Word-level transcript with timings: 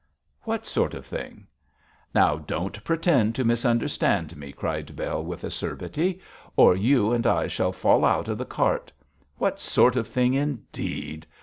'What 0.41 0.65
sort 0.65 0.95
of 0.95 1.05
thing?' 1.05 1.45
'Now, 2.15 2.37
don't 2.37 2.83
pretend 2.83 3.35
to 3.35 3.43
misunderstand 3.45 4.35
me,' 4.35 4.51
cried 4.51 4.95
Bell, 4.95 5.23
with 5.23 5.43
acerbity, 5.43 6.19
'or 6.55 6.75
you 6.75 7.13
and 7.13 7.27
I 7.27 7.45
shall 7.47 7.71
fall 7.71 8.03
out 8.03 8.27
of 8.27 8.39
the 8.39 8.43
cart. 8.45 8.91
What 9.37 9.59
sort 9.59 9.95
of 9.95 10.07
thing 10.07 10.33
indeed! 10.33 11.27